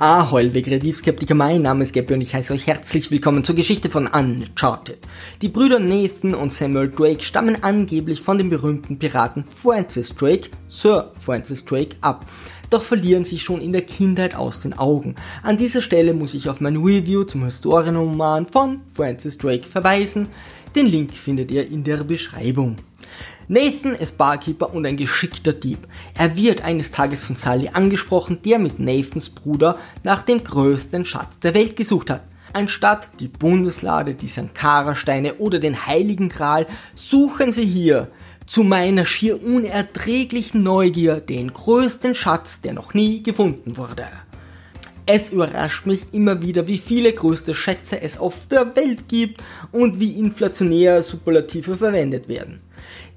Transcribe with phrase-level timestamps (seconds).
[0.00, 3.90] Ahoi, liebe Kreativskeptiker, mein Name ist Gabby und ich heiße euch herzlich willkommen zur Geschichte
[3.90, 4.98] von Uncharted.
[5.42, 11.10] Die Brüder Nathan und Samuel Drake stammen angeblich von dem berühmten Piraten Francis Drake, Sir
[11.18, 12.26] Francis Drake, ab
[12.70, 15.16] doch verlieren sich schon in der Kindheit aus den Augen.
[15.42, 20.28] An dieser Stelle muss ich auf mein Review zum Historienroman von Francis Drake verweisen.
[20.76, 22.76] Den Link findet ihr in der Beschreibung.
[23.50, 25.78] Nathan ist Barkeeper und ein geschickter Dieb.
[26.12, 31.38] Er wird eines Tages von Sully angesprochen, der mit Nathans Bruder nach dem größten Schatz
[31.38, 32.24] der Welt gesucht hat.
[32.52, 38.08] Anstatt die Bundeslade, die Sankara-Steine oder den Heiligen Gral, suchen sie hier
[38.46, 44.08] zu meiner schier unerträglichen Neugier den größten Schatz, der noch nie gefunden wurde.
[45.06, 49.42] Es überrascht mich immer wieder, wie viele größte Schätze es auf der Welt gibt
[49.72, 52.60] und wie inflationär Superlative verwendet werden.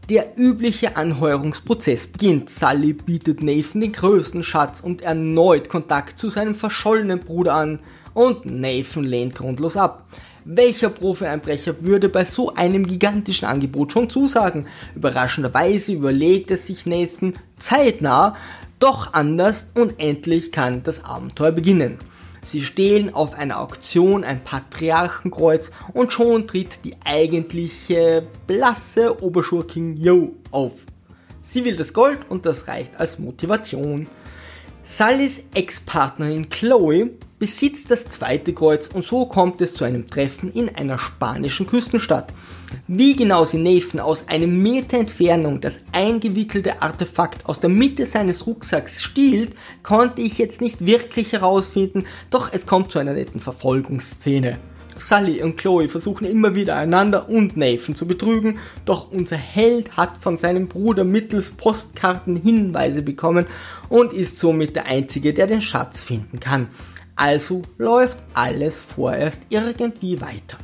[0.09, 2.49] Der übliche Anheuerungsprozess beginnt.
[2.49, 7.79] Sully bietet Nathan den größten Schatz und erneut Kontakt zu seinem verschollenen Bruder an
[8.13, 10.07] und Nathan lehnt grundlos ab.
[10.43, 14.65] Welcher Profi-Einbrecher würde bei so einem gigantischen Angebot schon zusagen?
[14.95, 18.35] Überraschenderweise überlegt es sich Nathan zeitnah,
[18.79, 21.99] doch anders und endlich kann das Abenteuer beginnen.
[22.43, 30.33] Sie stehlen auf einer Auktion ein Patriarchenkreuz und schon tritt die eigentliche blasse Oberschurkin Yo
[30.49, 30.73] auf.
[31.41, 34.07] Sie will das Gold und das reicht als Motivation.
[34.83, 40.75] Sullys Ex-Partnerin Chloe besitzt das zweite Kreuz und so kommt es zu einem Treffen in
[40.75, 42.31] einer spanischen Küstenstadt.
[42.87, 48.45] Wie genau sie Nathan aus einem Meter Entfernung das eingewickelte Artefakt aus der Mitte seines
[48.45, 54.59] Rucksacks stiehlt, konnte ich jetzt nicht wirklich herausfinden, doch es kommt zu einer netten Verfolgungsszene.
[54.99, 60.19] Sully und Chloe versuchen immer wieder einander und Nathan zu betrügen, doch unser Held hat
[60.19, 63.47] von seinem Bruder mittels Postkarten Hinweise bekommen
[63.89, 66.67] und ist somit der Einzige, der den Schatz finden kann.
[67.21, 70.57] Also läuft alles vorerst irgendwie weiter.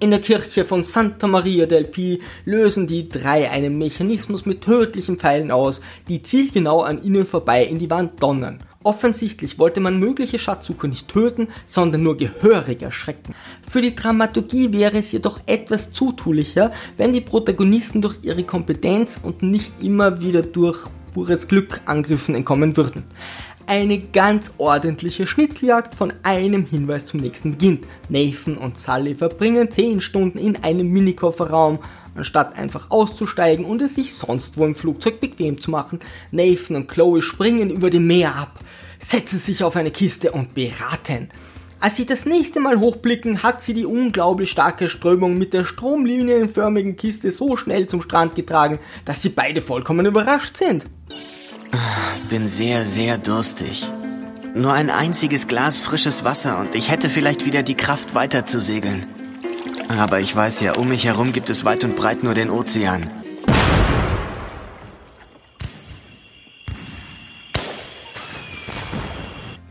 [0.00, 5.18] In der Kirche von Santa Maria del Pi lösen die drei einen Mechanismus mit tödlichen
[5.18, 8.60] Pfeilen aus, die zielgenau an ihnen vorbei in die Wand donnern.
[8.82, 13.34] Offensichtlich wollte man mögliche Schatzsucher nicht töten, sondern nur gehörig erschrecken.
[13.70, 19.42] Für die Dramaturgie wäre es jedoch etwas zutulicher, wenn die Protagonisten durch ihre Kompetenz und
[19.42, 23.04] nicht immer wieder durch pures Glück Angriffen entkommen würden.
[23.66, 27.86] Eine ganz ordentliche Schnitzeljagd von einem Hinweis zum nächsten beginnt.
[28.08, 31.78] Nathan und Sully verbringen 10 Stunden in einem Minikofferraum,
[32.14, 36.00] anstatt einfach auszusteigen und es sich sonst wo im Flugzeug bequem zu machen.
[36.32, 38.58] Nathan und Chloe springen über dem Meer ab,
[38.98, 41.28] setzen sich auf eine Kiste und beraten.
[41.80, 46.96] Als sie das nächste Mal hochblicken, hat sie die unglaublich starke Strömung mit der stromlinienförmigen
[46.96, 50.86] Kiste so schnell zum Strand getragen, dass sie beide vollkommen überrascht sind.
[52.28, 53.90] Bin sehr, sehr durstig.
[54.54, 58.60] Nur ein einziges Glas frisches Wasser und ich hätte vielleicht wieder die Kraft weiter zu
[58.60, 59.06] segeln.
[59.88, 63.10] Aber ich weiß ja, um mich herum gibt es weit und breit nur den Ozean.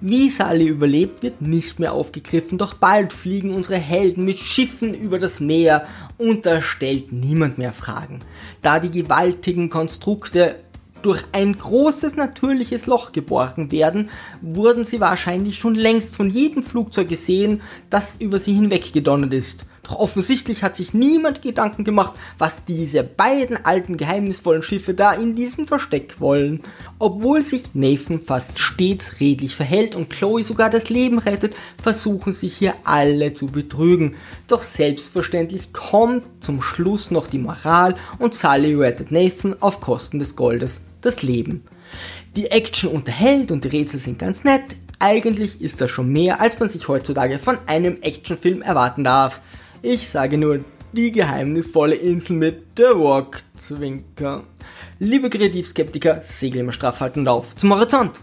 [0.03, 5.19] Wie Sally überlebt, wird nicht mehr aufgegriffen, doch bald fliegen unsere Helden mit Schiffen über
[5.19, 5.85] das Meer
[6.17, 8.21] und da stellt niemand mehr Fragen.
[8.63, 10.55] Da die gewaltigen Konstrukte
[11.05, 14.09] durch ein großes natürliches Loch geborgen werden,
[14.41, 19.65] wurden sie wahrscheinlich schon längst von jedem Flugzeug gesehen, das über sie hinweggedonnert ist.
[19.83, 25.35] Doch offensichtlich hat sich niemand Gedanken gemacht, was diese beiden alten geheimnisvollen Schiffe da in
[25.35, 26.61] diesem Versteck wollen.
[26.99, 32.55] Obwohl sich Nathan fast stets redlich verhält und Chloe sogar das Leben rettet, versuchen sich
[32.55, 34.15] hier alle zu betrügen.
[34.47, 40.35] Doch selbstverständlich kommt zum Schluss noch die Moral und Sully rettet Nathan auf Kosten des
[40.35, 41.63] Goldes das Leben.
[42.35, 44.63] Die Action unterhält und die Rätsel sind ganz nett.
[44.99, 49.41] Eigentlich ist das schon mehr, als man sich heutzutage von einem Actionfilm erwarten darf.
[49.81, 50.63] Ich sage nur
[50.93, 54.43] die geheimnisvolle Insel mit The Rock Zwinker.
[54.99, 58.21] Liebe Kreativskeptiker, segel immer straff haltend auf zum Horizont.